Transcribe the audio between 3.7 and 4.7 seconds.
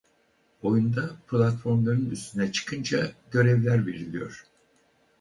veriliyor.